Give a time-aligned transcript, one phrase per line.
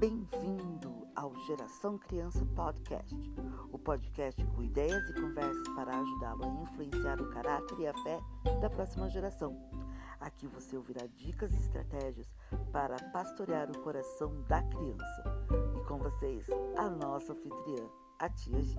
[0.00, 3.14] Bem-vindo ao Geração Criança Podcast,
[3.70, 8.18] o podcast com ideias e conversas para ajudá-lo a influenciar o caráter e a fé
[8.62, 9.54] da próxima geração.
[10.18, 12.32] Aqui você ouvirá dicas e estratégias
[12.72, 15.22] para pastorear o coração da criança.
[15.76, 16.46] E com vocês,
[16.78, 17.86] a nossa anfitriã,
[18.18, 18.76] a Tia G.